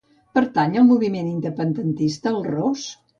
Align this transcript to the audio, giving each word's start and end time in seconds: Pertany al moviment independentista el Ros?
Pertany 0.37 0.77
al 0.79 0.87
moviment 0.91 1.27
independentista 1.33 2.33
el 2.33 2.41
Ros? 2.49 2.87